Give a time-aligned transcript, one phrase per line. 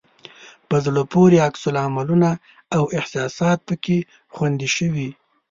[0.67, 2.29] په زړه پورې عکس العملونه
[2.75, 3.97] او احساسات پکې
[4.33, 5.09] خوندي شوي.